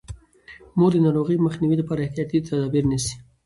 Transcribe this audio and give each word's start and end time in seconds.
مور 0.77 0.91
د 0.93 0.97
ناروغۍ 1.05 1.37
مخنیوي 1.45 1.75
لپاره 1.81 2.01
احتیاطي 2.03 2.37
تدابیر 2.47 2.83
نیسي. 2.91 3.13